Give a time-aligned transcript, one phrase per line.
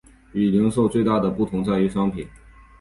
[0.33, 2.27] 与零售最大的不同在于商品。